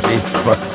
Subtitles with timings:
[0.00, 0.73] great fun.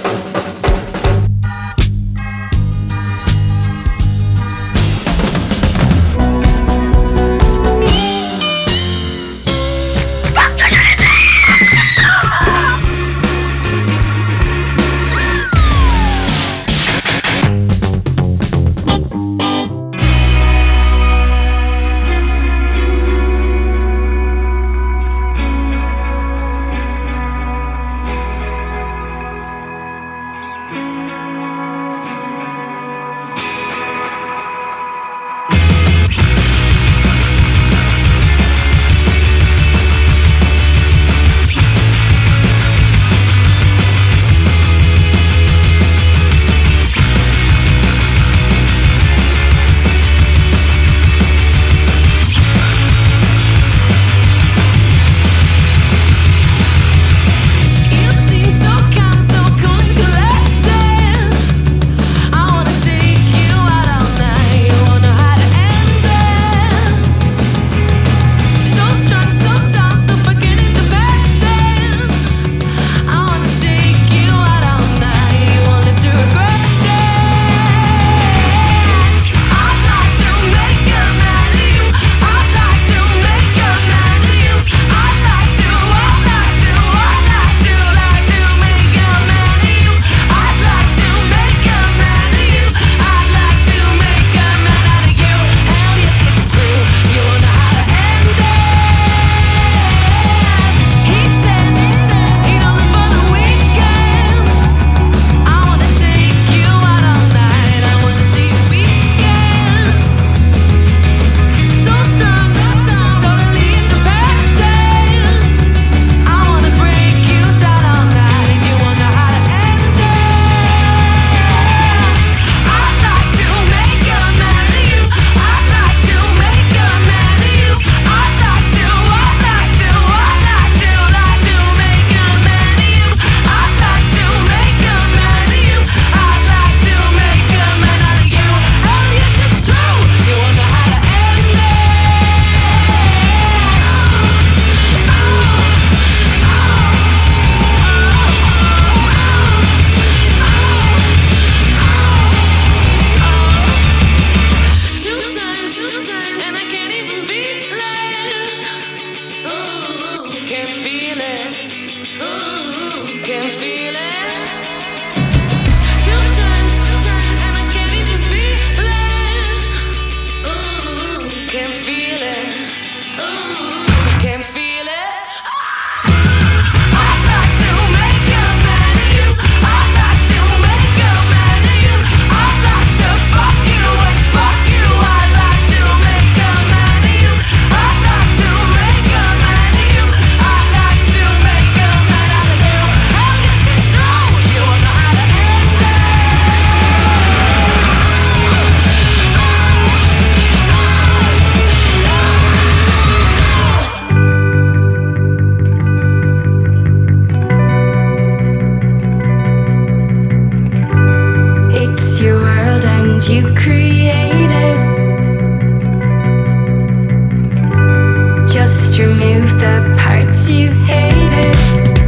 [218.50, 221.99] Just remove the parts you hated.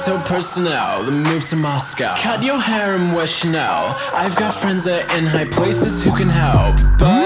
[0.00, 2.14] Hotel personnel, then move to Moscow.
[2.16, 3.94] Cut your hair and wear Chanel.
[4.14, 7.19] I've got friends that are in high places who can help, but.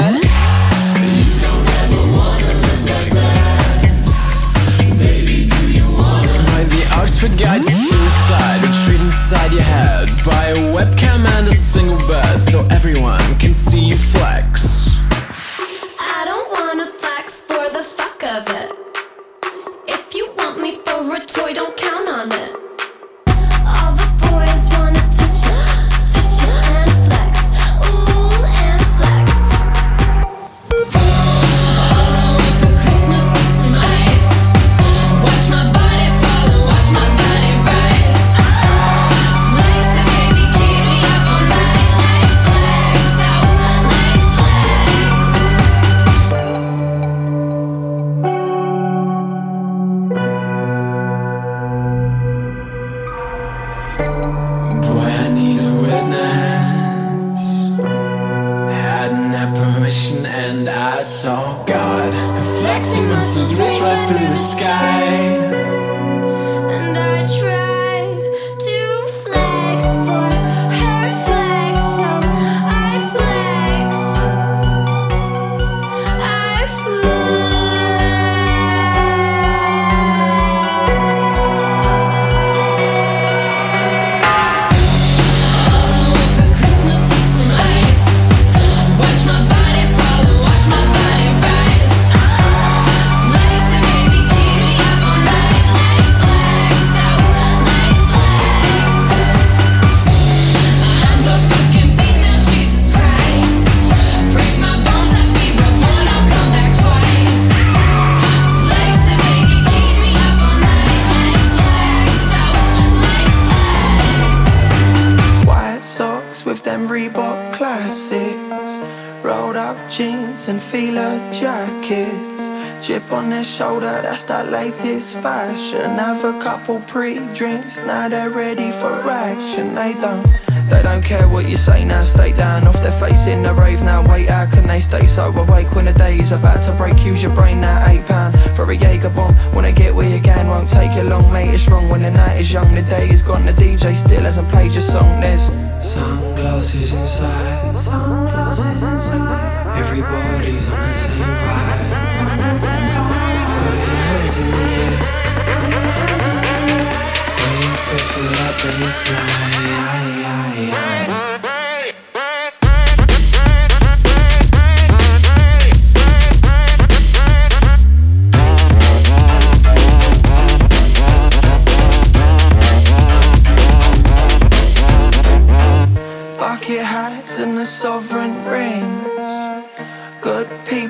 [116.75, 119.25] Them Reebok classics.
[119.25, 122.85] Rolled up jeans and Fila jackets.
[122.85, 125.93] Chip on their shoulder, that's that latest fashion.
[125.93, 129.76] Have a couple pre-drinks, now they're ready for action.
[129.76, 130.26] They don't,
[130.69, 132.02] they don't care what you say now.
[132.02, 134.02] Stay down off their face in the rave now.
[134.11, 137.04] Wait, how can they stay so awake when the day is about to break?
[137.04, 139.37] Use your brain now, eight pound for a Jaeger bomb.
[139.54, 141.54] Wanna get where you can, won't take you long, mate.
[141.54, 143.47] It's wrong when the night is young, the day is gone.
[143.47, 145.21] The DJ still hasn't played your song.
[145.21, 145.52] There's
[145.83, 149.78] sunglasses inside, sunglasses inside.
[149.78, 151.93] Everybody's on the same vibe.
[152.25, 153.54] On the same vibe.
[153.64, 154.97] Put your hands in the air.
[155.45, 156.95] Put your hands in the air.
[157.40, 159.35] Wait to feel that bassline.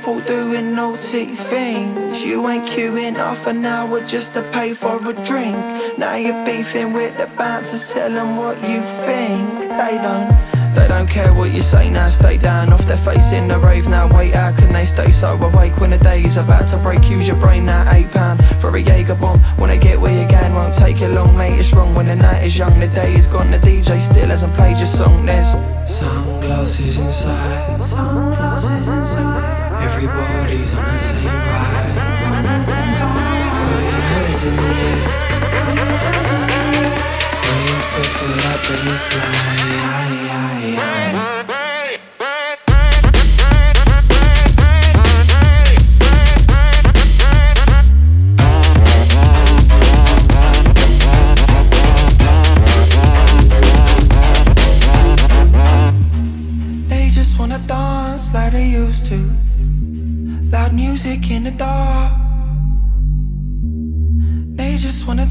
[0.04, 2.22] People doing naughty things.
[2.22, 5.56] You ain't queuing off an hour just to pay for a drink.
[5.96, 9.48] Now you're beefing with the bouncers, tell them what you think.
[9.80, 10.28] They don't,
[10.74, 12.08] they don't care what you say now.
[12.08, 14.14] Stay down off their face in the rave now.
[14.14, 17.08] Wait, how can they stay so awake when the day is about to break?
[17.08, 17.90] Use your brain now.
[17.90, 19.40] Eight pound for a Jaeger bomb.
[19.56, 21.58] Wanna get where you can, won't take you long, mate.
[21.58, 22.78] It's wrong when the night is young.
[22.78, 23.50] The day is gone.
[23.50, 25.24] The DJ still hasn't played your song.
[25.24, 25.52] There's
[25.88, 28.73] sunglasses inside, sunglasses.
[30.06, 31.96] Everybody's on the same vibe.
[32.28, 33.64] On the same vibe.
[33.68, 35.00] Put your hands in the air.
[35.40, 36.92] Put your hands in the air.
[37.48, 39.44] Wait to feel that bassline.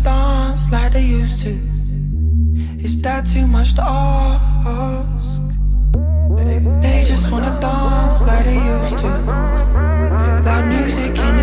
[0.04, 1.60] Dance like they used to.
[2.80, 5.42] Is that too much to ask?
[6.82, 9.12] They just wanna dance like they used to.
[10.46, 11.43] Loud music in the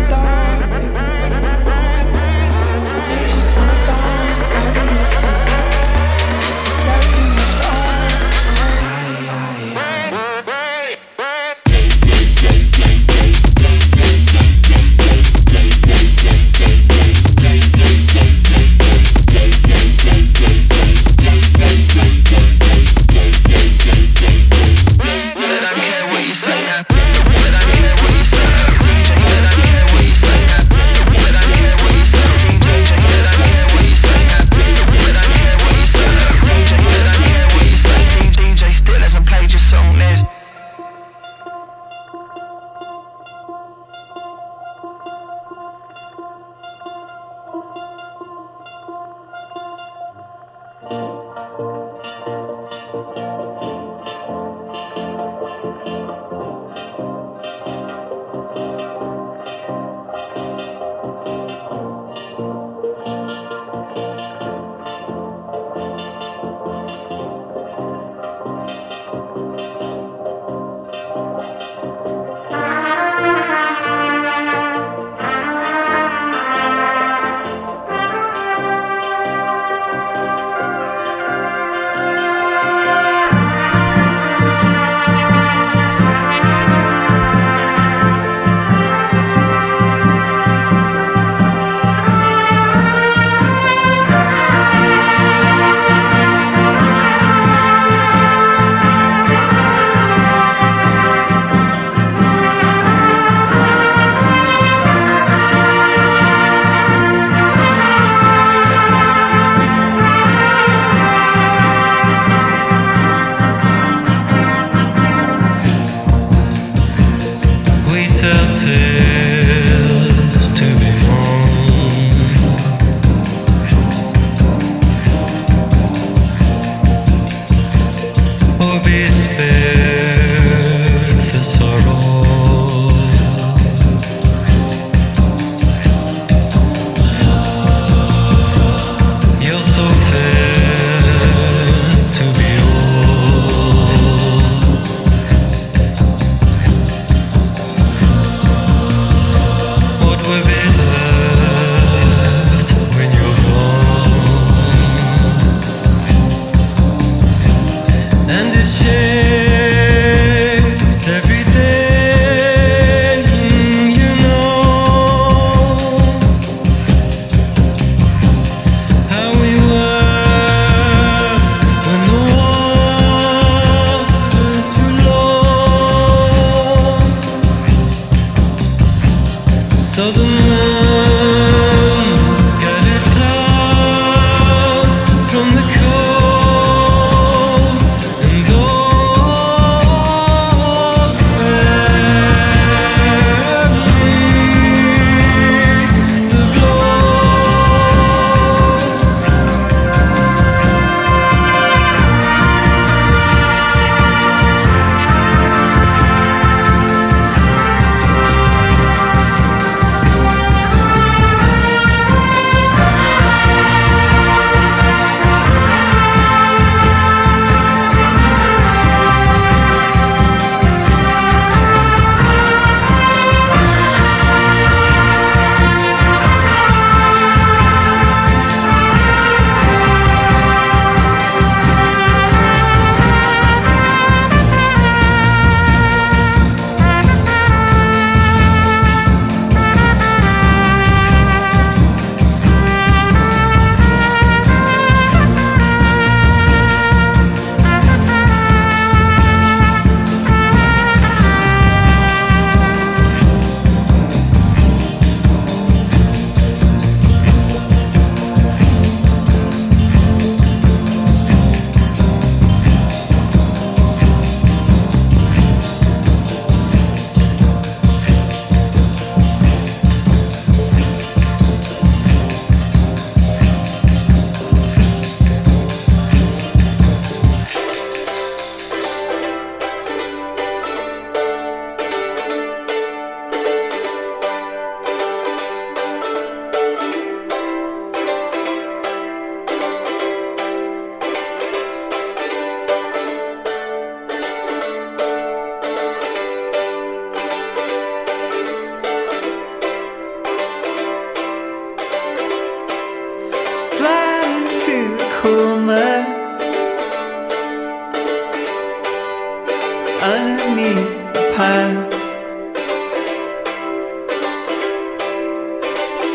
[310.03, 311.93] underneath the pines.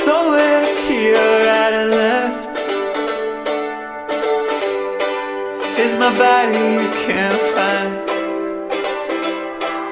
[0.05, 2.55] Somewhere to your right and left
[5.79, 7.95] is my body you can't find.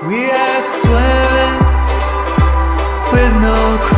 [0.09, 1.59] We are swimming
[3.13, 3.94] with no.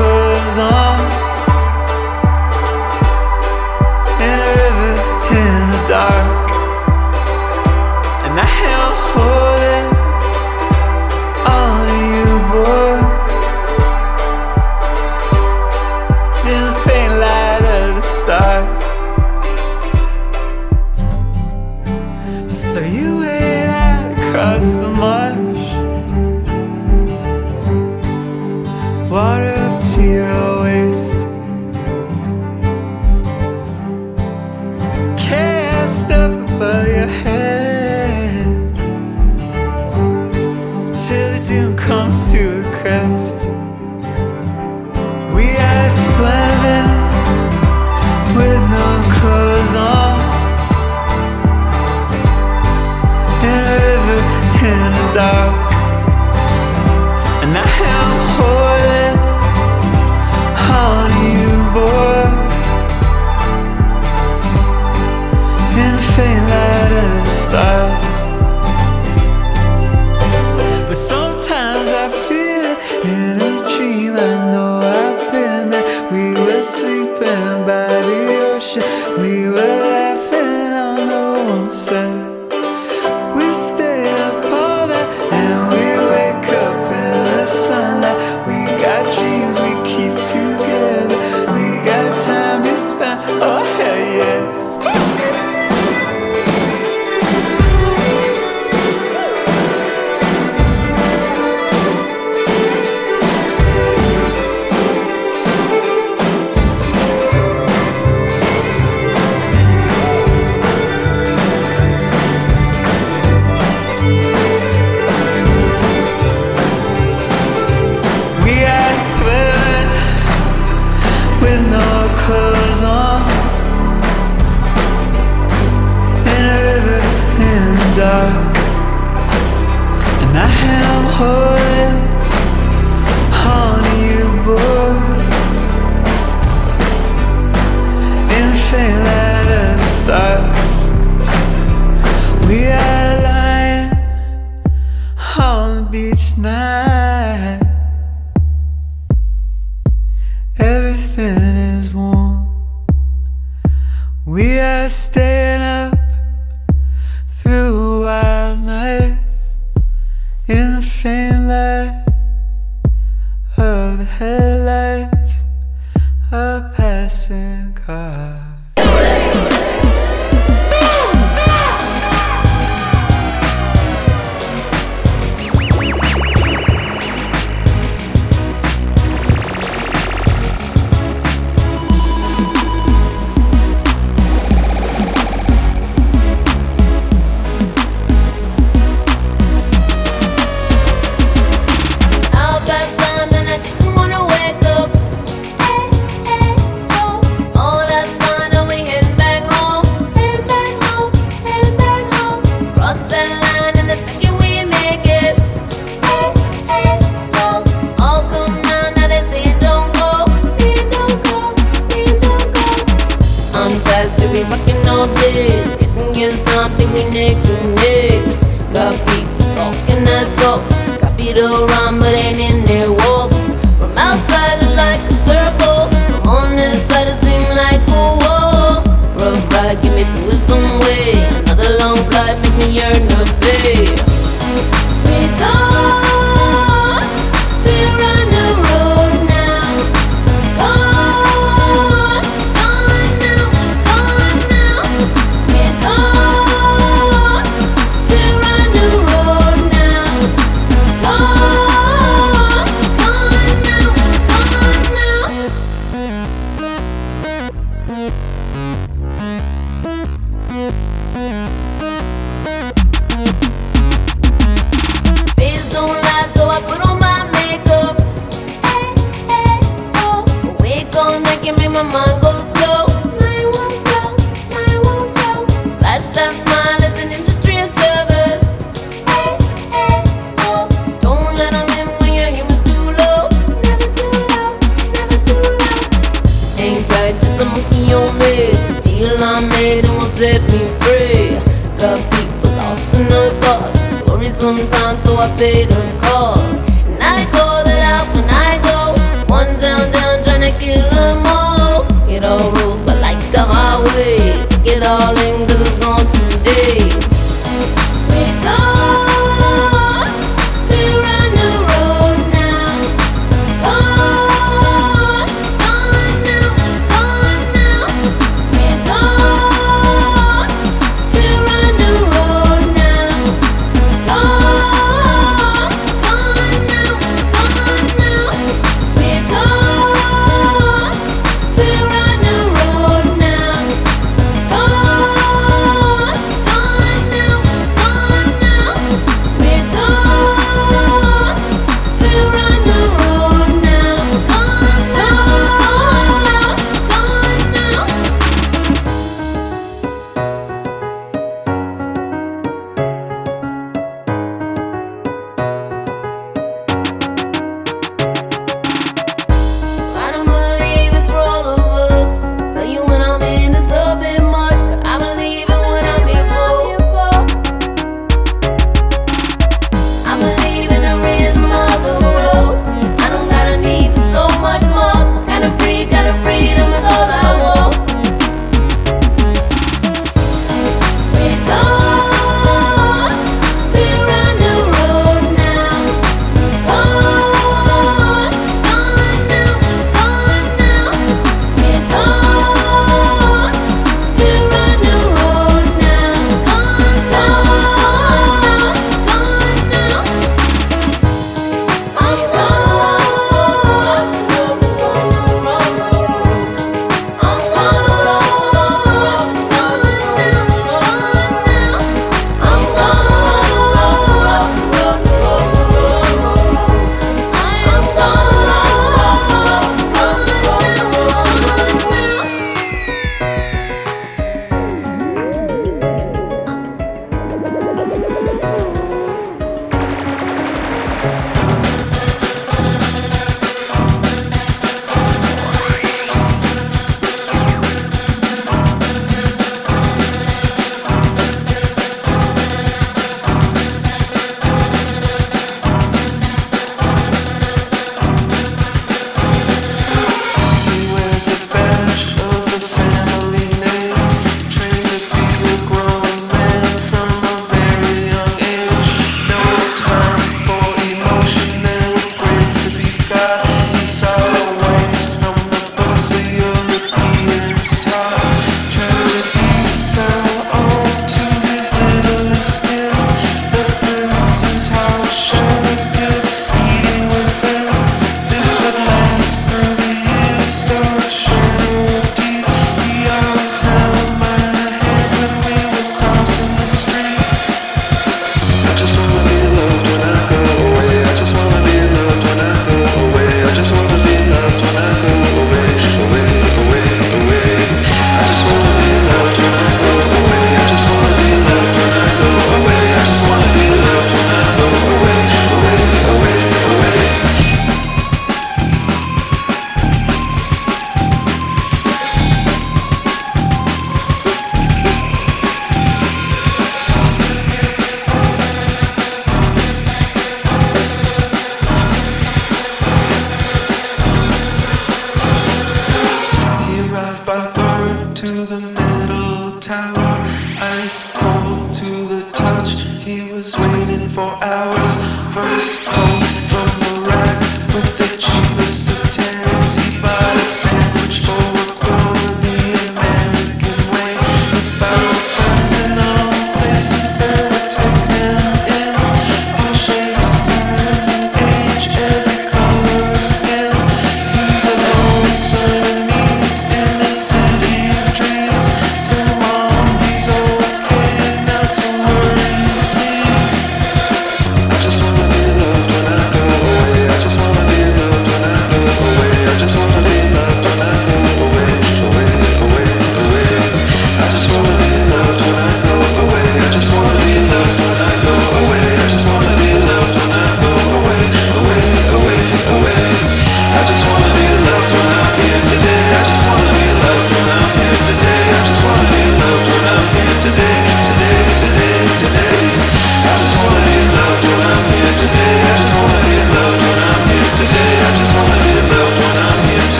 [203.86, 204.25] Line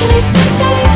[0.00, 0.89] should I say, Daddy?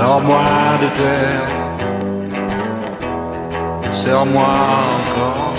[0.00, 1.50] Sors-moi de terre
[3.92, 4.48] serre-moi
[4.96, 5.54] encore.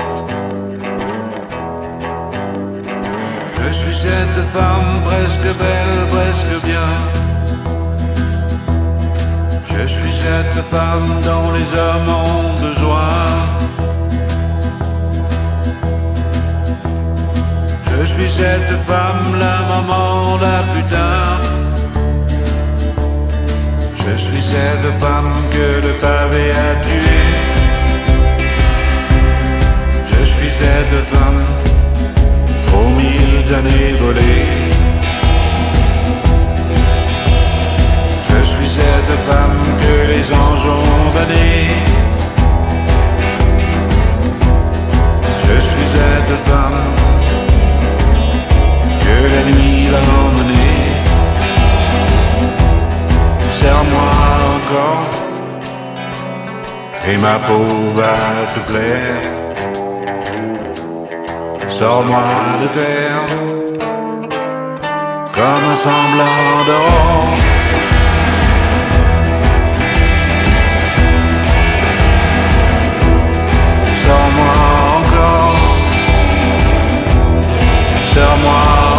[3.53, 6.89] Je suis cette femme presque belle, presque bien.
[9.73, 13.13] Je suis cette femme dont les hommes ont besoin.
[17.91, 21.50] Je suis cette femme, la maman, la putain.
[24.03, 27.29] Je suis cette femme que le pavé a tuée.
[30.11, 31.43] Je suis cette femme,
[32.73, 34.47] aux mille années volées.
[38.27, 41.67] Je suis cette femme que les anges ont damnée.
[45.47, 46.81] Je suis cette femme
[49.03, 50.60] que la nuit va emmener.
[53.61, 54.11] Serre-moi
[54.55, 55.03] encore
[57.07, 58.15] et ma peau va
[58.53, 59.21] te plaire.
[61.67, 62.23] Sors-moi
[62.61, 63.25] de terre
[65.35, 67.37] comme un semblant d'or.
[74.03, 74.55] Sors-moi
[74.97, 75.55] encore,
[78.13, 78.90] sors-moi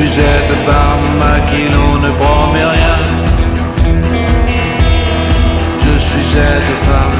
[0.00, 2.98] suis cette femme à qui l'on ne promet rien.
[5.84, 7.18] Je suis cette femme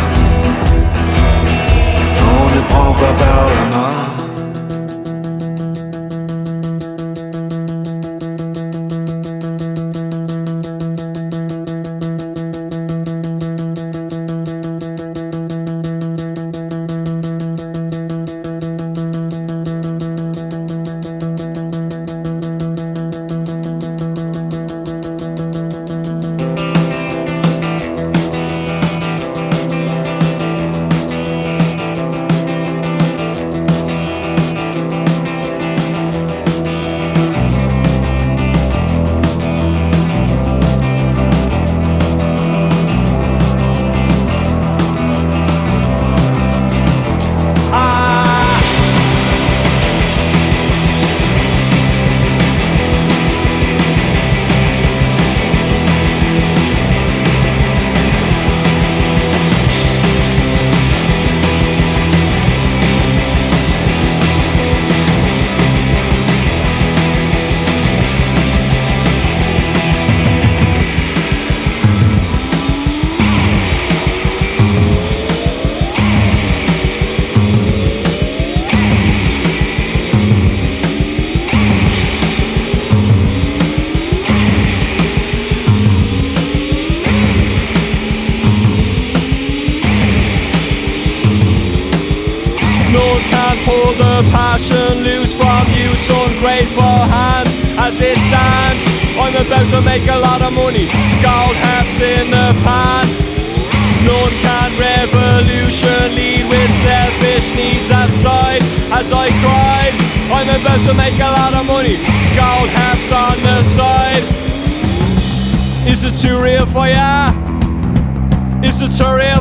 [2.22, 4.09] on ne prend pas par la main.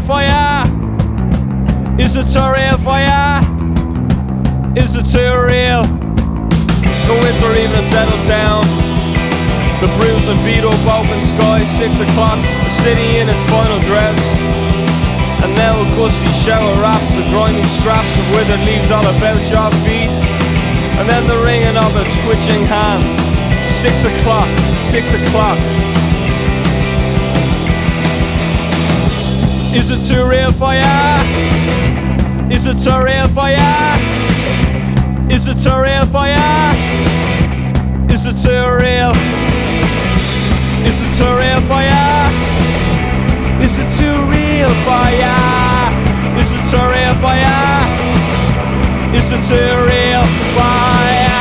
[0.09, 0.25] For?
[2.01, 3.45] Is it too real for ya?
[4.73, 5.85] Is it too real?
[7.05, 8.65] The winter evening settles down.
[9.77, 14.17] The bruised and beat up open sky, six o'clock, the city in its final dress.
[15.45, 19.69] And now a gusty shower wraps the grimy scraps of withered leaves all about your
[19.85, 20.09] feet.
[20.97, 23.05] And then the ringing of a twitching hand.
[23.69, 24.49] Six o'clock,
[24.81, 25.59] six o'clock.
[29.71, 31.21] Is it too real for ya?
[32.51, 33.95] Is it too real for ya?
[35.29, 36.73] Is it too real for ya?
[38.09, 39.13] Is it too real?
[40.89, 42.03] Is it too real for ya?
[43.61, 45.37] Is it too real for ya?
[46.39, 47.57] Is it too real for ya?
[49.13, 50.23] Is it too real
[50.55, 50.65] for
[51.13, 51.38] ya?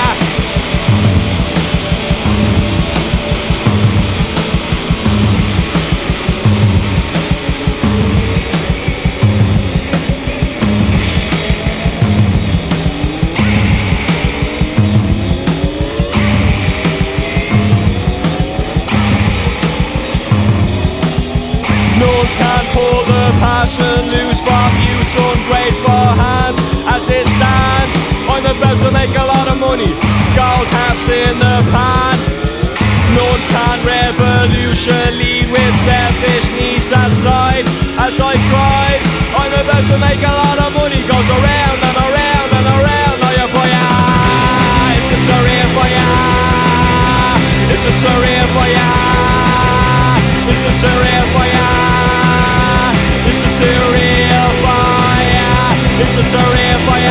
[23.69, 26.59] Passion loose from youth's ungrateful hands
[26.89, 27.95] as it stands.
[28.25, 29.93] I'm about to make a lot of money.
[30.33, 32.17] Gold caps in the pan.
[33.13, 37.69] None can revolution lead with selfish needs aside.
[38.01, 38.89] As I cry,
[39.37, 41.01] I'm about to make a lot of money.
[41.05, 43.17] Goes around and around and around.
[43.21, 43.85] Now you for ya.
[44.97, 46.09] It's a terrain for ya.
[47.69, 48.89] It's a terrain for ya.
[50.49, 50.73] It's a
[55.99, 57.11] Listen to real fire.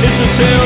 [0.00, 0.65] Listen to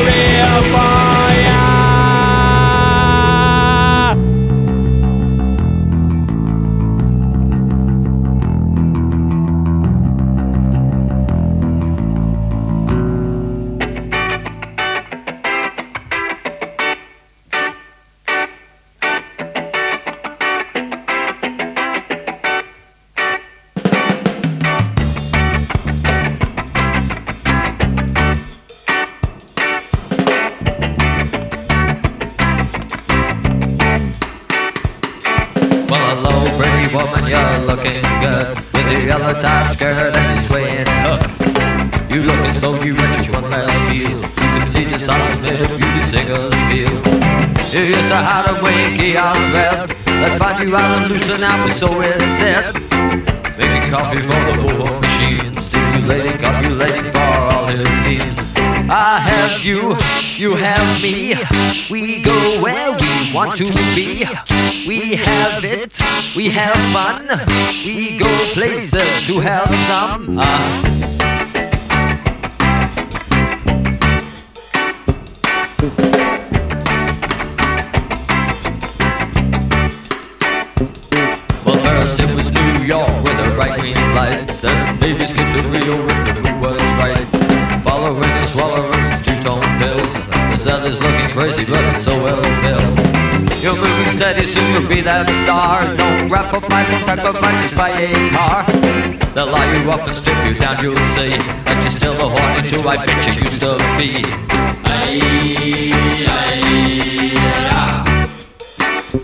[109.11, 109.19] Your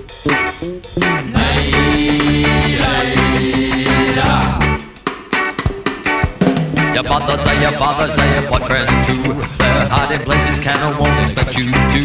[7.05, 9.23] mother say your father say your boyfriend too.
[9.59, 12.01] They're hiding places Canon won't expect you to.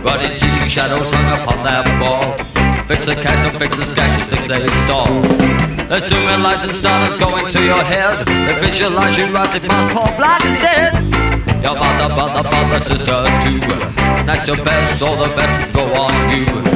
[0.00, 2.32] Running seeking shadows hung upon that wall.
[2.86, 5.08] Fix the cash, don't fix the stash, you think they install.
[5.92, 8.24] Assuming license dollars going to your head.
[8.26, 10.94] They visualize you rising, mouth Paul blind is dead.
[11.62, 13.60] Your mother, brother, brother, sister too.
[14.24, 16.71] Snatch your best, all the best go on you.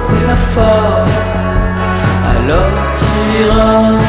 [0.00, 1.10] C'est la forme
[2.36, 4.07] alors tu iras.